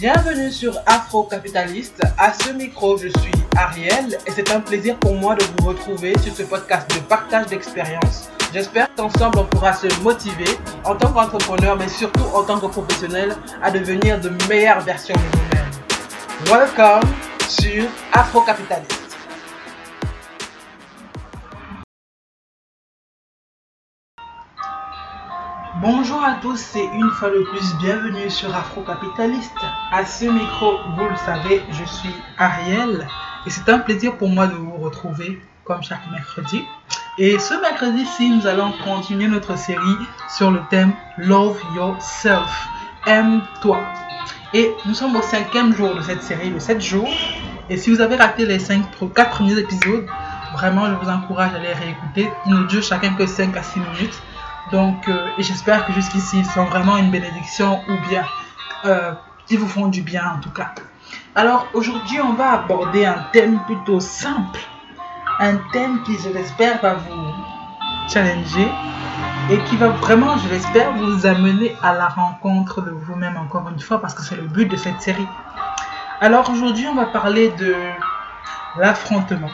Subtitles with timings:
[0.00, 2.00] Bienvenue sur Afro Capitaliste.
[2.16, 6.16] À ce micro, je suis Ariel et c'est un plaisir pour moi de vous retrouver
[6.18, 8.28] sur ce podcast de partage d'expérience.
[8.54, 13.34] J'espère qu'ensemble on pourra se motiver en tant qu'entrepreneur mais surtout en tant que professionnel
[13.60, 15.70] à devenir de meilleures versions de nous-mêmes.
[16.46, 17.10] Welcome
[17.48, 18.97] sur Afro Capitaliste.
[25.80, 29.54] Bonjour à tous et une fois de plus, bienvenue sur Afro Capitaliste.
[29.92, 33.06] À ce micro, vous le savez, je suis Ariel
[33.46, 36.64] et c'est un plaisir pour moi de vous retrouver comme chaque mercredi.
[37.16, 39.98] Et ce mercredi-ci, nous allons continuer notre série
[40.36, 42.66] sur le thème Love Yourself.
[43.06, 43.78] Aime-toi.
[44.54, 47.08] Et nous sommes au cinquième jour de cette série, de 7 jours.
[47.70, 48.82] Et si vous avez raté les 5,
[49.14, 50.08] 4 premiers épisodes,
[50.54, 52.28] vraiment, je vous encourage à les réécouter.
[52.46, 54.20] Ils ne durent chacun que 5 à 6 minutes.
[54.70, 58.24] Donc, euh, j'espère que jusqu'ici, ils sont vraiment une bénédiction ou bien
[58.84, 59.12] euh,
[59.48, 60.72] ils vous font du bien en tout cas.
[61.34, 64.60] Alors, aujourd'hui, on va aborder un thème plutôt simple.
[65.40, 67.32] Un thème qui, je l'espère, va vous
[68.08, 68.68] challenger
[69.50, 73.80] et qui va vraiment, je l'espère, vous amener à la rencontre de vous-même encore une
[73.80, 75.28] fois parce que c'est le but de cette série.
[76.20, 77.74] Alors, aujourd'hui, on va parler de
[78.76, 79.50] l'affrontement.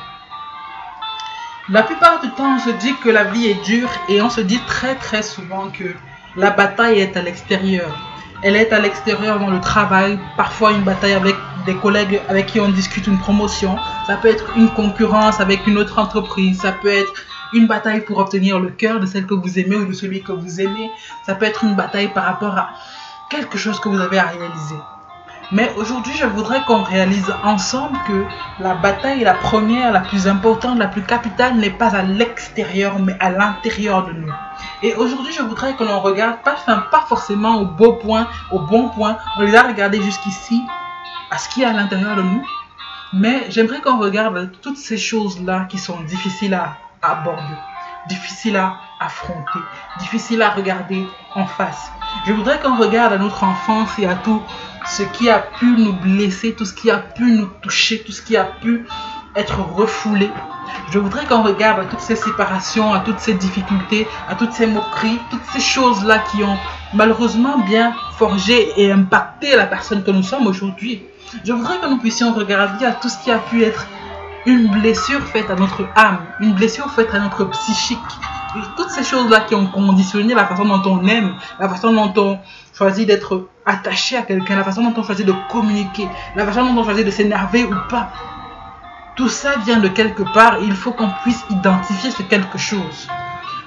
[1.70, 4.42] La plupart du temps, on se dit que la vie est dure et on se
[4.42, 5.94] dit très très souvent que
[6.36, 7.88] la bataille est à l'extérieur.
[8.42, 12.60] Elle est à l'extérieur dans le travail, parfois une bataille avec des collègues avec qui
[12.60, 13.78] on discute une promotion.
[14.06, 16.60] Ça peut être une concurrence avec une autre entreprise.
[16.60, 17.14] Ça peut être
[17.54, 20.32] une bataille pour obtenir le cœur de celle que vous aimez ou de celui que
[20.32, 20.90] vous aimez.
[21.24, 22.74] Ça peut être une bataille par rapport à
[23.30, 24.76] quelque chose que vous avez à réaliser.
[25.52, 28.24] Mais aujourd'hui, je voudrais qu'on réalise ensemble que
[28.60, 33.16] la bataille, la première, la plus importante, la plus capitale, n'est pas à l'extérieur, mais
[33.20, 34.32] à l'intérieur de nous.
[34.82, 39.18] Et aujourd'hui, je voudrais que l'on regarde, pas, forcément au beau point, au bon point,
[39.36, 40.62] on les a regardés jusqu'ici,
[41.30, 42.44] à ce qui est à l'intérieur de nous.
[43.12, 47.42] Mais j'aimerais qu'on regarde toutes ces choses-là qui sont difficiles à aborder,
[48.08, 49.60] difficiles à affronter,
[49.98, 51.90] difficiles à regarder en face.
[52.26, 54.42] Je voudrais qu'on regarde à notre enfance et à tout
[54.86, 58.22] ce qui a pu nous blesser, tout ce qui a pu nous toucher, tout ce
[58.22, 58.86] qui a pu
[59.36, 60.30] être refoulé.
[60.90, 64.66] Je voudrais qu'on regarde à toutes ces séparations, à toutes ces difficultés, à toutes ces
[64.66, 66.56] moqueries, toutes ces choses-là qui ont
[66.94, 71.02] malheureusement bien forgé et impacté la personne que nous sommes aujourd'hui.
[71.44, 73.86] Je voudrais que nous puissions regarder à tout ce qui a pu être
[74.46, 77.98] une blessure faite à notre âme, une blessure faite à notre psychique.
[78.76, 82.38] Toutes ces choses-là qui ont conditionné la façon dont on aime, la façon dont on
[82.76, 86.80] choisit d'être attaché à quelqu'un, la façon dont on choisit de communiquer, la façon dont
[86.80, 88.10] on choisit de s'énerver ou pas.
[89.16, 93.08] Tout ça vient de quelque part et il faut qu'on puisse identifier ce quelque chose.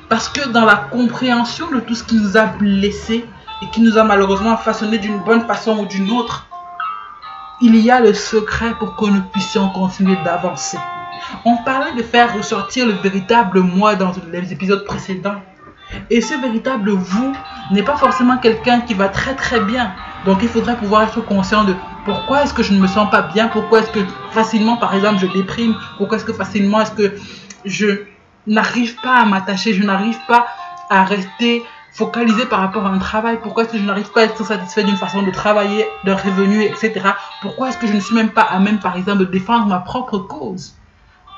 [0.09, 3.25] Parce que dans la compréhension de tout ce qui nous a blessés
[3.61, 6.47] et qui nous a malheureusement façonné d'une bonne façon ou d'une autre,
[7.61, 10.77] il y a le secret pour que nous puissions continuer d'avancer.
[11.45, 15.41] On parlait de faire ressortir le véritable moi dans les épisodes précédents.
[16.09, 17.33] Et ce véritable vous
[17.71, 19.93] n'est pas forcément quelqu'un qui va très très bien.
[20.25, 23.21] Donc il faudrait pouvoir être conscient de pourquoi est-ce que je ne me sens pas
[23.21, 23.99] bien, pourquoi est-ce que
[24.31, 27.15] facilement par exemple je déprime, pourquoi est-ce que facilement est-ce que
[27.65, 28.03] je
[28.45, 30.47] n'arrive pas à m'attacher, je n'arrive pas
[30.89, 34.23] à rester focalisé par rapport à un travail, pourquoi est-ce que je n'arrive pas à
[34.25, 36.93] être satisfait d'une façon de travailler, d'un revenu, etc.
[37.41, 39.79] Pourquoi est-ce que je ne suis même pas à même par exemple de défendre ma
[39.79, 40.75] propre cause?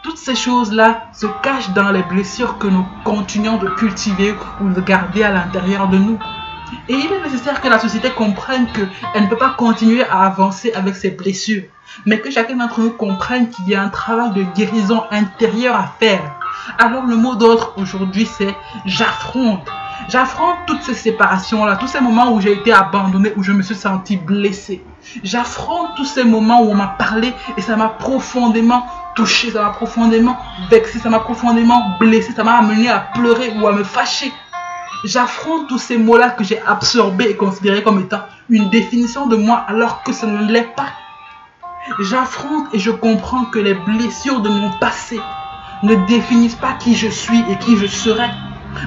[0.04, 4.82] Toutes ces choses-là se cachent dans les blessures que nous continuons de cultiver ou de
[4.82, 6.20] garder à l'intérieur de nous.
[6.88, 10.72] Et il est nécessaire que la société comprenne qu'elle ne peut pas continuer à avancer
[10.74, 11.64] avec ces blessures,
[12.06, 15.94] mais que chacun d'entre nous comprenne qu'il y a un travail de guérison intérieure à
[16.00, 16.36] faire.
[16.78, 18.56] Alors le mot d'ordre aujourd'hui c'est
[18.86, 19.68] j'affronte.
[20.08, 23.76] J'affronte toutes ces séparations-là, tous ces moments où j'ai été abandonné, où je me suis
[23.76, 24.84] senti blessé.
[25.24, 29.70] J'affronte tous ces moments où on m'a parlé et ça m'a profondément touché, ça m'a
[29.70, 30.38] profondément
[30.70, 34.32] vexé, ça m'a profondément blessé, ça m'a amené à pleurer ou à me fâcher.
[35.04, 39.64] J'affronte tous ces mots-là que j'ai absorbés et considérés comme étant une définition de moi
[39.68, 40.90] alors que ce ne l'est pas.
[42.00, 45.20] J'affronte et je comprends que les blessures de mon passé
[45.84, 48.30] ne définissent pas qui je suis et qui je serai.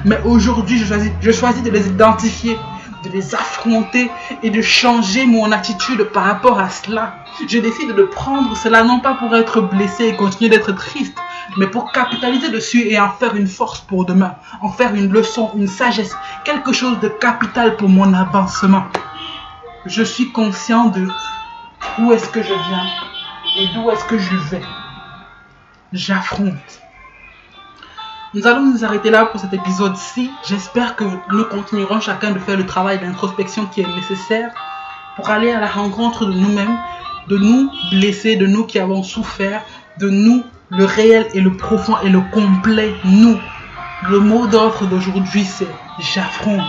[0.05, 2.57] Mais aujourd'hui, je choisis, de les identifier
[3.03, 4.09] de les affronter
[4.41, 7.17] et de changer mon attitude par rapport à cela.
[7.47, 11.17] Je décide de prendre cela non pas pour être blessé et continuer d'être triste,
[11.57, 15.51] mais pour capitaliser dessus et en faire une force pour demain, en faire une leçon,
[15.55, 16.15] une sagesse,
[16.45, 18.85] quelque chose de capital pour mon avancement.
[19.85, 21.07] Je suis conscient de
[21.99, 22.87] où est-ce que je viens
[23.57, 24.61] et d'où est-ce que je vais.
[25.91, 26.82] J'affronte.
[28.35, 30.31] Nous allons nous arrêter là pour cet épisode-ci.
[30.49, 34.51] J'espère que nous continuerons chacun de faire le travail d'introspection qui est nécessaire
[35.15, 36.75] pour aller à la rencontre de nous-mêmes,
[37.27, 39.61] de nous blessés, de nous qui avons souffert,
[39.99, 43.37] de nous, le réel et le profond et le complet, nous.
[44.09, 45.67] Le mot d'ordre d'aujourd'hui, c'est
[45.99, 46.63] j'affronte.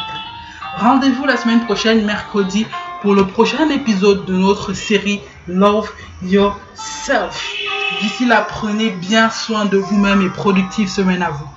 [0.76, 2.66] Rendez-vous la semaine prochaine, mercredi,
[3.00, 5.90] pour le prochain épisode de notre série Love
[6.22, 7.63] Yourself.
[8.00, 11.48] D'ici là, prenez bien soin de vous-même et productive semaine à vous.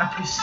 [0.00, 0.38] A plus.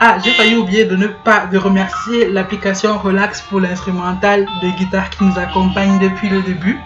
[0.00, 5.10] Ah, j'ai failli oublier de ne pas de remercier l'application Relax pour l'instrumental de guitare
[5.10, 6.78] qui nous accompagne depuis le début.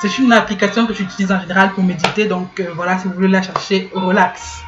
[0.00, 3.28] C'est une application que j'utilise en général pour méditer, donc euh, voilà, si vous voulez
[3.28, 4.62] la chercher, Relax.